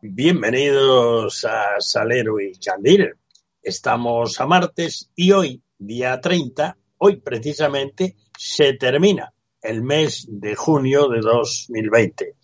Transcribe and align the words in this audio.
Bienvenidos 0.00 1.44
a 1.44 1.80
Salero 1.80 2.38
y 2.38 2.52
Candil. 2.52 3.16
Estamos 3.60 4.40
a 4.40 4.46
martes 4.46 5.10
y 5.16 5.32
hoy, 5.32 5.60
día 5.76 6.20
30, 6.20 6.78
hoy 6.98 7.16
precisamente, 7.16 8.14
se 8.38 8.74
termina 8.74 9.34
el 9.60 9.82
mes 9.82 10.24
de 10.28 10.54
junio 10.54 11.08
de 11.08 11.18
2020. 11.18 12.36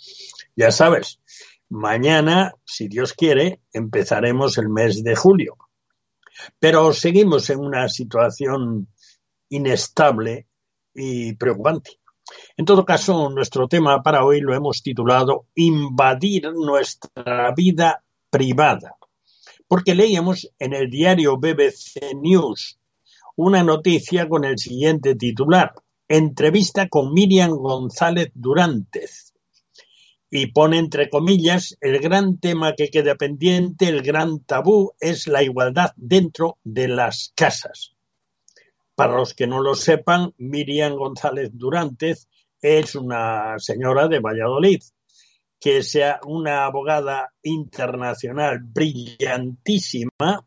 Ya 0.56 0.72
sabes, 0.72 1.20
mañana, 1.68 2.56
si 2.64 2.88
Dios 2.88 3.12
quiere, 3.12 3.60
empezaremos 3.72 4.58
el 4.58 4.68
mes 4.68 5.04
de 5.04 5.14
julio. 5.14 5.56
Pero 6.58 6.92
seguimos 6.92 7.48
en 7.50 7.60
una 7.60 7.88
situación 7.88 8.88
inestable 9.48 10.48
y 10.92 11.34
preocupante. 11.34 12.00
En 12.56 12.64
todo 12.64 12.84
caso, 12.84 13.30
nuestro 13.30 13.68
tema 13.68 14.02
para 14.02 14.24
hoy 14.24 14.40
lo 14.40 14.54
hemos 14.54 14.82
titulado 14.82 15.46
Invadir 15.54 16.52
nuestra 16.52 17.52
vida 17.54 18.04
privada, 18.30 18.96
porque 19.68 19.94
leíamos 19.94 20.50
en 20.58 20.72
el 20.72 20.90
diario 20.90 21.36
BBC 21.36 22.14
News 22.20 22.78
una 23.36 23.64
noticia 23.64 24.28
con 24.28 24.44
el 24.44 24.58
siguiente 24.58 25.14
titular, 25.16 25.74
entrevista 26.08 26.88
con 26.88 27.12
Miriam 27.12 27.50
González 27.50 28.30
Durantes. 28.34 29.34
Y 30.30 30.48
pone 30.48 30.78
entre 30.78 31.10
comillas, 31.10 31.76
el 31.80 31.98
gran 32.00 32.38
tema 32.38 32.74
que 32.74 32.90
queda 32.90 33.14
pendiente, 33.16 33.88
el 33.88 34.02
gran 34.02 34.40
tabú, 34.40 34.92
es 35.00 35.26
la 35.26 35.42
igualdad 35.42 35.92
dentro 35.96 36.58
de 36.64 36.88
las 36.88 37.32
casas. 37.34 37.93
Para 38.94 39.16
los 39.16 39.34
que 39.34 39.46
no 39.46 39.60
lo 39.60 39.74
sepan, 39.74 40.32
Miriam 40.38 40.94
González 40.94 41.50
Durantes 41.52 42.28
es 42.60 42.94
una 42.94 43.58
señora 43.58 44.06
de 44.06 44.20
Valladolid, 44.20 44.82
que 45.60 45.82
sea 45.82 46.20
una 46.24 46.64
abogada 46.66 47.32
internacional 47.42 48.60
brillantísima, 48.62 50.46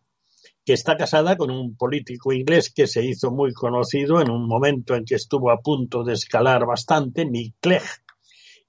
que 0.63 0.73
está 0.73 0.95
casada 0.95 1.35
con 1.35 1.51
un 1.51 1.75
político 1.75 2.31
inglés 2.31 2.71
que 2.73 2.87
se 2.87 3.03
hizo 3.03 3.31
muy 3.31 3.53
conocido 3.53 4.21
en 4.21 4.29
un 4.29 4.47
momento 4.47 4.95
en 4.95 5.03
que 5.03 5.15
estuvo 5.15 5.51
a 5.51 5.59
punto 5.59 6.03
de 6.03 6.13
escalar 6.13 6.65
bastante, 6.65 7.25
Nick 7.25 7.55
Clegg, 7.59 7.83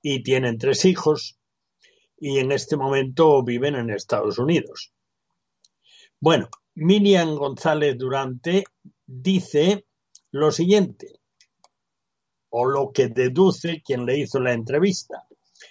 y 0.02 0.22
tienen 0.22 0.58
tres 0.58 0.84
hijos, 0.84 1.38
y 2.18 2.38
en 2.38 2.50
este 2.50 2.76
momento 2.76 3.44
viven 3.44 3.76
en 3.76 3.90
Estados 3.90 4.38
Unidos. 4.38 4.92
Bueno, 6.20 6.48
Miriam 6.74 7.36
González 7.36 7.96
Durante 7.96 8.64
dice 9.08 9.86
lo 10.30 10.52
siguiente, 10.52 11.20
o 12.50 12.66
lo 12.66 12.92
que 12.92 13.08
deduce 13.08 13.82
quien 13.82 14.06
le 14.06 14.18
hizo 14.18 14.38
la 14.38 14.52
entrevista. 14.52 15.26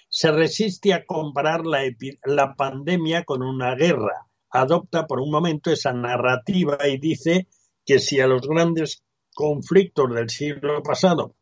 Se 0.08 0.30
resiste 0.30 0.92
a 0.92 1.06
comparar 1.06 1.64
la, 1.64 1.82
la 2.24 2.54
pandemia 2.54 3.24
con 3.24 3.42
una 3.42 3.74
guerra. 3.74 4.26
Adopta 4.50 5.06
por 5.06 5.20
un 5.20 5.30
momento 5.30 5.70
esa 5.70 5.92
narrativa 5.92 6.78
y 6.88 6.98
dice 6.98 7.46
que 7.84 7.98
si 7.98 8.20
a 8.20 8.26
los 8.26 8.42
grandes 8.42 9.04
conflictos 9.34 10.12
del 10.14 10.28
siglo 10.28 10.82
pasado 10.82 11.36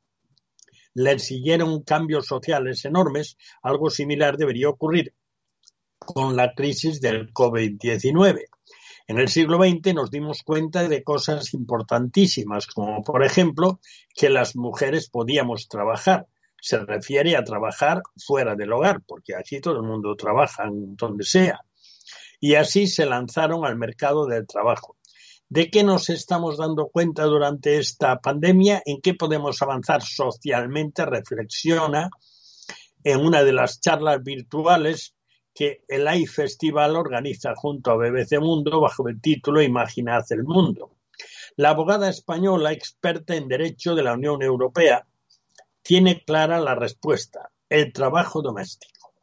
le 0.95 1.19
siguieron 1.19 1.83
cambios 1.83 2.27
sociales 2.27 2.85
enormes, 2.85 3.37
algo 3.63 3.91
similar 3.91 4.37
debería 4.37 4.69
ocurrir 4.69 5.15
con 5.99 6.37
la 6.37 6.53
crisis 6.55 7.01
del 7.01 7.33
COVID-19. 7.33 8.45
En 9.09 9.19
el 9.19 9.29
siglo 9.29 9.59
XX 9.59 9.95
nos 9.95 10.11
dimos 10.11 10.43
cuenta 10.43 10.89
de 10.89 11.05
cosas 11.05 11.55
importantísimas, 11.55 12.67
como 12.67 13.05
por 13.05 13.25
ejemplo 13.25 13.79
que 14.15 14.31
las 14.31 14.57
mujeres 14.57 15.09
podíamos 15.09 15.69
trabajar. 15.69 16.27
Se 16.61 16.79
refiere 16.79 17.37
a 17.37 17.45
trabajar 17.45 18.03
fuera 18.17 18.57
del 18.57 18.73
hogar, 18.73 19.03
porque 19.07 19.37
aquí 19.37 19.61
todo 19.61 19.77
el 19.77 19.87
mundo 19.87 20.17
trabaja 20.17 20.65
donde 20.73 21.23
sea. 21.23 21.61
Y 22.41 22.57
así 22.57 22.89
se 22.89 23.07
lanzaron 23.07 23.65
al 23.65 23.77
mercado 23.77 24.27
del 24.27 24.47
trabajo. 24.47 24.97
¿De 25.49 25.71
qué 25.71 25.85
nos 25.85 26.11
estamos 26.11 26.59
dando 26.59 26.89
cuenta 26.89 27.23
durante 27.25 27.79
esta 27.79 28.19
pandemia? 28.19 28.83
¿En 28.85 29.01
qué 29.01 29.15
podemos 29.15 29.63
avanzar 29.63 30.03
socialmente? 30.03 31.07
Reflexiona 31.07 32.11
en 33.05 33.21
una 33.21 33.45
de 33.45 33.53
las 33.53 33.81
charlas 33.81 34.21
virtuales 34.25 35.16
que 35.57 35.85
el 35.89 36.07
AI 36.07 36.27
Festival 36.27 36.97
organiza 36.97 37.55
junto 37.57 37.91
a 37.91 37.97
BBC 37.97 38.39
Mundo 38.41 38.79
bajo 38.79 39.09
el 39.09 39.23
título 39.23 39.63
Imaginad 39.63 40.23
el 40.29 40.45
mundo. 40.45 40.91
La 41.57 41.71
abogada 41.71 42.11
española 42.11 42.73
experta 42.73 43.35
en 43.35 43.49
derecho 43.49 43.95
de 43.95 44.03
la 44.03 44.13
Unión 44.13 44.43
Europea 44.43 45.07
tiene 45.81 46.23
clara 46.25 46.61
la 46.61 46.75
respuesta, 46.75 47.51
el 47.71 47.91
trabajo 47.95 48.43
doméstico. 48.43 49.15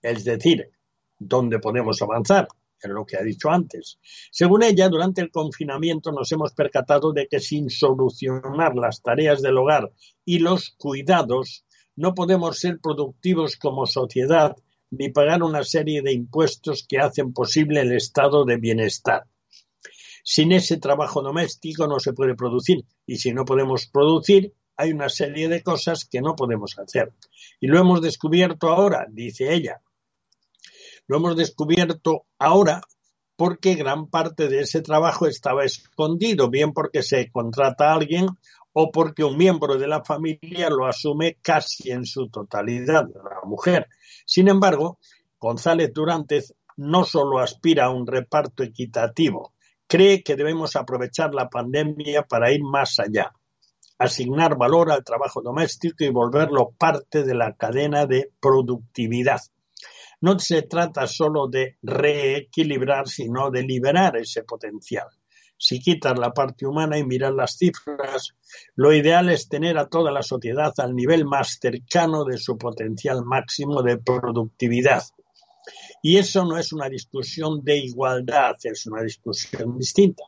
Es 0.00 0.22
decir, 0.22 0.70
¿dónde 1.18 1.58
podemos 1.58 2.00
avanzar? 2.02 2.46
En 2.80 2.94
lo 2.94 3.04
que 3.04 3.16
ha 3.16 3.22
dicho 3.22 3.50
antes. 3.50 3.98
Según 4.30 4.62
ella, 4.62 4.88
durante 4.88 5.22
el 5.22 5.32
confinamiento 5.32 6.12
nos 6.12 6.30
hemos 6.30 6.52
percatado 6.52 7.12
de 7.12 7.26
que 7.26 7.40
sin 7.40 7.68
solucionar 7.68 8.76
las 8.76 9.02
tareas 9.02 9.42
del 9.42 9.58
hogar 9.58 9.90
y 10.24 10.38
los 10.38 10.70
cuidados, 10.78 11.64
no 11.96 12.14
podemos 12.14 12.60
ser 12.60 12.78
productivos 12.78 13.56
como 13.56 13.86
sociedad 13.86 14.54
ni 14.90 15.10
pagar 15.10 15.42
una 15.42 15.64
serie 15.64 16.02
de 16.02 16.12
impuestos 16.12 16.86
que 16.88 16.98
hacen 16.98 17.32
posible 17.32 17.80
el 17.80 17.92
estado 17.92 18.44
de 18.44 18.56
bienestar. 18.56 19.24
Sin 20.24 20.52
ese 20.52 20.78
trabajo 20.78 21.22
doméstico 21.22 21.86
no 21.86 22.00
se 22.00 22.12
puede 22.12 22.34
producir 22.34 22.84
y 23.06 23.16
si 23.16 23.32
no 23.32 23.44
podemos 23.44 23.86
producir 23.86 24.52
hay 24.76 24.92
una 24.92 25.08
serie 25.08 25.48
de 25.48 25.62
cosas 25.62 26.04
que 26.04 26.20
no 26.20 26.34
podemos 26.34 26.78
hacer. 26.78 27.12
Y 27.60 27.68
lo 27.68 27.78
hemos 27.78 28.02
descubierto 28.02 28.68
ahora, 28.68 29.06
dice 29.08 29.54
ella. 29.54 29.80
Lo 31.06 31.18
hemos 31.18 31.36
descubierto 31.36 32.26
ahora 32.38 32.82
porque 33.36 33.74
gran 33.74 34.08
parte 34.08 34.48
de 34.48 34.60
ese 34.60 34.80
trabajo 34.80 35.26
estaba 35.26 35.64
escondido, 35.64 36.50
bien 36.50 36.72
porque 36.72 37.02
se 37.02 37.30
contrata 37.30 37.90
a 37.90 37.94
alguien 37.94 38.26
o 38.78 38.90
porque 38.92 39.24
un 39.24 39.38
miembro 39.38 39.78
de 39.78 39.86
la 39.86 40.04
familia 40.04 40.68
lo 40.68 40.84
asume 40.84 41.38
casi 41.40 41.90
en 41.90 42.04
su 42.04 42.28
totalidad, 42.28 43.06
la 43.08 43.40
mujer. 43.48 43.86
Sin 44.26 44.48
embargo, 44.48 44.98
González 45.40 45.94
Durantes 45.94 46.54
no 46.76 47.04
solo 47.04 47.38
aspira 47.38 47.86
a 47.86 47.90
un 47.90 48.06
reparto 48.06 48.62
equitativo, 48.62 49.54
cree 49.86 50.22
que 50.22 50.36
debemos 50.36 50.76
aprovechar 50.76 51.32
la 51.32 51.48
pandemia 51.48 52.24
para 52.24 52.52
ir 52.52 52.60
más 52.62 52.98
allá, 52.98 53.32
asignar 53.98 54.58
valor 54.58 54.92
al 54.92 55.04
trabajo 55.04 55.40
doméstico 55.40 56.04
y 56.04 56.10
volverlo 56.10 56.74
parte 56.76 57.24
de 57.24 57.34
la 57.34 57.54
cadena 57.54 58.04
de 58.04 58.30
productividad. 58.38 59.40
No 60.20 60.38
se 60.38 60.60
trata 60.60 61.06
solo 61.06 61.48
de 61.48 61.78
reequilibrar, 61.80 63.08
sino 63.08 63.50
de 63.50 63.62
liberar 63.62 64.18
ese 64.18 64.42
potencial 64.42 65.06
si 65.58 65.80
quitas 65.80 66.18
la 66.18 66.32
parte 66.32 66.66
humana 66.66 66.98
y 66.98 67.04
miras 67.04 67.34
las 67.34 67.56
cifras, 67.56 68.34
lo 68.74 68.92
ideal 68.92 69.30
es 69.30 69.48
tener 69.48 69.78
a 69.78 69.88
toda 69.88 70.10
la 70.10 70.22
sociedad 70.22 70.72
al 70.78 70.94
nivel 70.94 71.24
más 71.24 71.58
cercano 71.60 72.24
de 72.24 72.38
su 72.38 72.58
potencial 72.58 73.24
máximo 73.24 73.82
de 73.82 73.98
productividad. 73.98 75.02
Y 76.02 76.18
eso 76.18 76.44
no 76.44 76.58
es 76.58 76.72
una 76.72 76.88
discusión 76.88 77.64
de 77.64 77.78
igualdad, 77.78 78.54
es 78.62 78.86
una 78.86 79.02
discusión 79.02 79.78
distinta. 79.78 80.24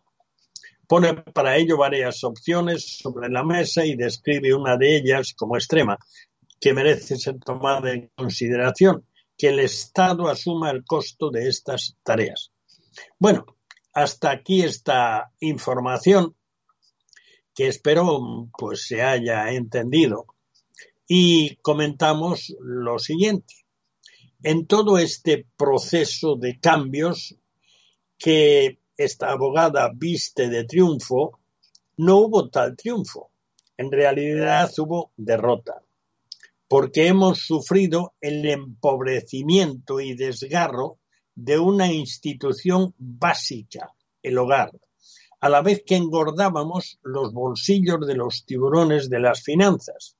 Pone 0.86 1.14
para 1.14 1.56
ello 1.56 1.76
varias 1.76 2.24
opciones 2.24 2.98
sobre 2.98 3.28
la 3.28 3.44
mesa 3.44 3.84
y 3.84 3.94
describe 3.94 4.54
una 4.54 4.76
de 4.76 4.96
ellas 4.96 5.34
como 5.36 5.56
extrema, 5.56 5.98
que 6.58 6.72
merece 6.72 7.16
ser 7.16 7.38
tomada 7.38 7.92
en 7.92 8.10
consideración, 8.16 9.04
que 9.36 9.48
el 9.48 9.60
Estado 9.60 10.28
asuma 10.28 10.70
el 10.70 10.84
costo 10.84 11.30
de 11.30 11.46
estas 11.48 11.96
tareas. 12.02 12.50
Bueno, 13.18 13.44
hasta 14.02 14.30
aquí 14.30 14.62
esta 14.62 15.32
información 15.40 16.36
que 17.52 17.66
espero 17.66 18.48
pues 18.56 18.86
se 18.86 19.02
haya 19.02 19.50
entendido 19.50 20.26
y 21.08 21.56
comentamos 21.56 22.54
lo 22.60 23.00
siguiente. 23.00 23.54
En 24.44 24.66
todo 24.66 24.98
este 24.98 25.46
proceso 25.56 26.36
de 26.36 26.60
cambios 26.60 27.34
que 28.16 28.78
esta 28.96 29.32
abogada 29.32 29.90
viste 29.92 30.48
de 30.48 30.62
triunfo, 30.62 31.40
no 31.96 32.18
hubo 32.18 32.50
tal 32.50 32.76
triunfo. 32.76 33.32
En 33.76 33.90
realidad 33.90 34.70
hubo 34.78 35.10
derrota. 35.16 35.82
porque 36.68 37.06
hemos 37.06 37.38
sufrido 37.38 38.12
el 38.20 38.46
empobrecimiento 38.46 40.00
y 40.00 40.14
desgarro 40.14 40.98
de 41.40 41.56
una 41.56 41.92
institución 41.92 42.96
básica, 42.98 43.94
el 44.24 44.38
hogar, 44.38 44.72
a 45.40 45.48
la 45.48 45.62
vez 45.62 45.84
que 45.86 45.94
engordábamos 45.94 46.98
los 47.04 47.32
bolsillos 47.32 48.04
de 48.08 48.16
los 48.16 48.44
tiburones 48.44 49.08
de 49.08 49.20
las 49.20 49.44
finanzas. 49.44 50.16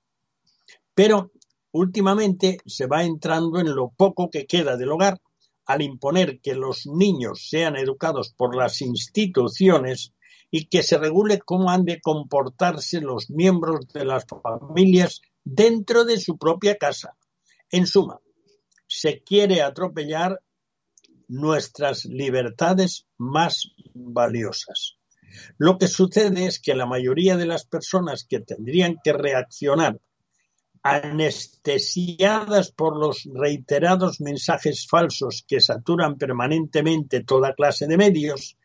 Pero 0.94 1.32
últimamente 1.72 2.58
se 2.66 2.86
va 2.86 3.02
entrando 3.02 3.58
en 3.58 3.74
lo 3.74 3.88
poco 3.88 4.30
que 4.30 4.46
queda 4.46 4.76
del 4.76 4.92
hogar 4.92 5.20
al 5.66 5.82
imponer 5.82 6.40
que 6.40 6.54
los 6.54 6.86
niños 6.86 7.48
sean 7.48 7.76
educados 7.76 8.32
por 8.32 8.54
las 8.54 8.80
instituciones 8.80 10.14
y 10.52 10.66
que 10.66 10.84
se 10.84 10.98
regule 10.98 11.40
cómo 11.40 11.68
han 11.70 11.84
de 11.84 12.00
comportarse 12.00 13.00
los 13.00 13.28
miembros 13.28 13.88
de 13.88 14.04
las 14.04 14.24
familias 14.24 15.20
dentro 15.42 16.04
de 16.04 16.20
su 16.20 16.38
propia 16.38 16.76
casa. 16.76 17.16
En 17.72 17.88
suma, 17.88 18.20
se 18.86 19.20
quiere 19.24 19.62
atropellar 19.62 20.40
nuestras 21.28 22.04
libertades 22.06 23.06
más 23.16 23.72
valiosas. 23.94 24.96
Lo 25.58 25.78
que 25.78 25.88
sucede 25.88 26.46
es 26.46 26.58
que 26.58 26.74
la 26.74 26.86
mayoría 26.86 27.36
de 27.36 27.46
las 27.46 27.66
personas 27.66 28.24
que 28.28 28.40
tendrían 28.40 28.96
que 29.02 29.12
reaccionar 29.12 30.00
anestesiadas 30.82 32.72
por 32.72 32.96
los 32.96 33.28
reiterados 33.34 34.20
mensajes 34.20 34.86
falsos 34.88 35.44
que 35.46 35.60
saturan 35.60 36.16
permanentemente 36.16 37.24
toda 37.24 37.54
clase 37.54 37.86
de 37.86 37.98
medios, 37.98 38.56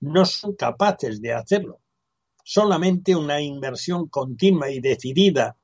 no 0.00 0.24
son 0.24 0.54
capaces 0.54 1.20
de 1.20 1.34
hacerlo. 1.34 1.80
Solamente 2.44 3.14
una 3.14 3.40
inversión 3.40 4.08
continua 4.08 4.70
y 4.70 4.80
decidida 4.80 5.56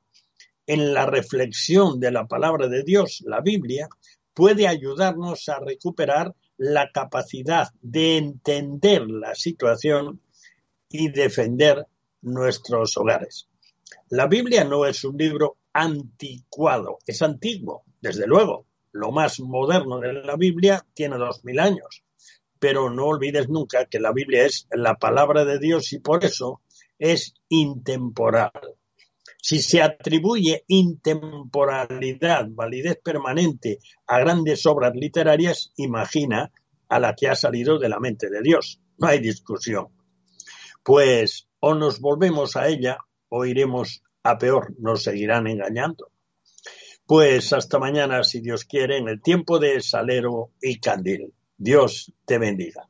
en 0.67 0.93
la 0.93 1.05
reflexión 1.05 1.99
de 1.99 2.11
la 2.11 2.27
palabra 2.27 2.67
de 2.67 2.83
Dios, 2.83 3.23
la 3.25 3.41
Biblia, 3.41 3.89
puede 4.37 4.67
ayudarnos 4.67 5.49
a 5.49 5.59
recuperar 5.59 6.35
la 6.57 6.91
capacidad 6.91 7.69
de 7.81 8.17
entender 8.17 9.09
la 9.09 9.33
situación 9.33 10.21
y 10.89 11.09
defender 11.09 11.87
nuestros 12.21 12.95
hogares. 12.97 13.47
La 14.09 14.27
Biblia 14.27 14.63
no 14.63 14.85
es 14.85 15.03
un 15.03 15.17
libro 15.17 15.57
anticuado, 15.73 16.99
es 17.07 17.23
antiguo, 17.23 17.83
desde 17.99 18.27
luego. 18.27 18.67
Lo 18.91 19.11
más 19.11 19.39
moderno 19.39 19.97
de 19.97 20.13
la 20.13 20.35
Biblia 20.35 20.85
tiene 20.93 21.17
dos 21.17 21.43
mil 21.43 21.59
años, 21.59 22.03
pero 22.59 22.91
no 22.91 23.07
olvides 23.07 23.49
nunca 23.49 23.85
que 23.85 23.99
la 23.99 24.11
Biblia 24.11 24.45
es 24.45 24.67
la 24.69 24.99
palabra 24.99 25.45
de 25.45 25.57
Dios 25.57 25.91
y 25.93 25.99
por 25.99 26.23
eso 26.23 26.61
es 26.99 27.33
intemporal. 27.49 28.66
Si 29.49 29.61
se 29.61 29.81
atribuye 29.81 30.65
intemporalidad, 30.67 32.47
validez 32.49 32.99
permanente 33.01 33.79
a 34.05 34.19
grandes 34.19 34.65
obras 34.65 34.91
literarias, 34.93 35.71
imagina 35.77 36.51
a 36.89 36.99
la 36.99 37.15
que 37.15 37.29
ha 37.29 37.35
salido 37.35 37.79
de 37.79 37.87
la 37.87 37.97
mente 37.97 38.29
de 38.29 38.41
Dios. 38.41 38.81
No 38.97 39.07
hay 39.07 39.19
discusión. 39.19 39.87
Pues 40.83 41.47
o 41.61 41.75
nos 41.75 42.01
volvemos 42.01 42.57
a 42.57 42.67
ella 42.67 42.97
o 43.29 43.45
iremos 43.45 44.03
a 44.21 44.37
peor, 44.37 44.75
nos 44.79 45.03
seguirán 45.03 45.47
engañando. 45.47 46.11
Pues 47.05 47.53
hasta 47.53 47.79
mañana, 47.79 48.25
si 48.25 48.41
Dios 48.41 48.65
quiere, 48.65 48.97
en 48.97 49.07
el 49.07 49.21
tiempo 49.21 49.59
de 49.59 49.79
Salero 49.79 50.51
y 50.61 50.81
Candil. 50.81 51.33
Dios 51.55 52.11
te 52.25 52.37
bendiga. 52.37 52.89